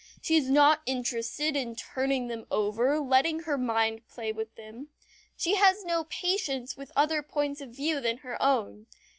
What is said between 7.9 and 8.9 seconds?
than her own.